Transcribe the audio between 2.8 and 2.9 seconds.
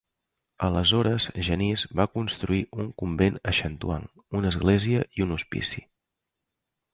un